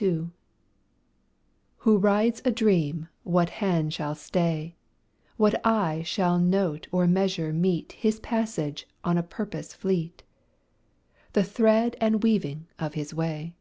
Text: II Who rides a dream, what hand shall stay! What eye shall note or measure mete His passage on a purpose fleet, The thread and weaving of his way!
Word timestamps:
II 0.00 0.30
Who 1.78 1.98
rides 1.98 2.40
a 2.44 2.52
dream, 2.52 3.08
what 3.24 3.50
hand 3.50 3.92
shall 3.92 4.14
stay! 4.14 4.76
What 5.38 5.60
eye 5.66 6.04
shall 6.04 6.38
note 6.38 6.86
or 6.92 7.08
measure 7.08 7.52
mete 7.52 7.90
His 7.90 8.20
passage 8.20 8.86
on 9.02 9.18
a 9.18 9.24
purpose 9.24 9.74
fleet, 9.74 10.22
The 11.32 11.42
thread 11.42 11.96
and 12.00 12.22
weaving 12.22 12.68
of 12.78 12.94
his 12.94 13.12
way! 13.12 13.56